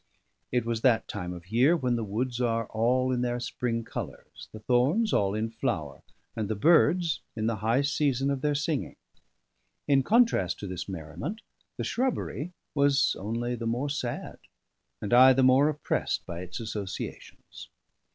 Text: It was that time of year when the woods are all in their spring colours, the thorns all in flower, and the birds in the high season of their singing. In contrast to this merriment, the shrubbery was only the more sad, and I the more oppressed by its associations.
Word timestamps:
It 0.51 0.65
was 0.65 0.81
that 0.81 1.07
time 1.07 1.31
of 1.31 1.51
year 1.51 1.77
when 1.77 1.95
the 1.95 2.03
woods 2.03 2.41
are 2.41 2.65
all 2.69 3.11
in 3.11 3.21
their 3.21 3.39
spring 3.39 3.83
colours, 3.83 4.49
the 4.51 4.57
thorns 4.59 5.13
all 5.13 5.35
in 5.35 5.51
flower, 5.51 6.01
and 6.35 6.49
the 6.49 6.55
birds 6.55 7.21
in 7.35 7.45
the 7.45 7.57
high 7.57 7.83
season 7.83 8.31
of 8.31 8.41
their 8.41 8.55
singing. 8.55 8.95
In 9.87 10.01
contrast 10.01 10.57
to 10.61 10.67
this 10.67 10.89
merriment, 10.89 11.41
the 11.77 11.83
shrubbery 11.83 12.51
was 12.73 13.15
only 13.19 13.53
the 13.53 13.67
more 13.67 13.91
sad, 13.91 14.39
and 15.03 15.13
I 15.13 15.33
the 15.33 15.43
more 15.43 15.69
oppressed 15.69 16.25
by 16.25 16.39
its 16.39 16.59
associations. 16.59 17.69